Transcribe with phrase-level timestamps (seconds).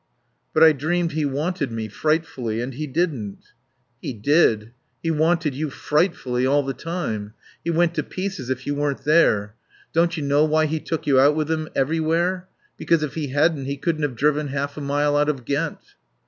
[0.51, 1.87] "But I dreamed he wanted me.
[1.87, 2.59] Frightfully.
[2.59, 3.53] And he didn't."
[4.01, 4.71] "He did.
[5.03, 7.35] He wanted you 'frightfully' all the time.
[7.63, 9.53] He went to pieces if you weren't there.
[9.93, 12.47] Don't you know why he took you out with him everywhere?
[12.77, 15.93] Because if he hadn't he couldn't have driven half a mile out of Ghent."